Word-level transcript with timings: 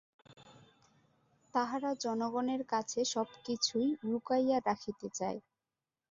তাহারা 1.53 1.91
জনগণের 2.03 2.61
কাছে 2.63 2.99
সব 3.05 3.27
কিছুই 3.45 3.87
লুকাইয়া 4.03 4.57
রাখিতে 4.67 5.07
চায়। 5.09 5.39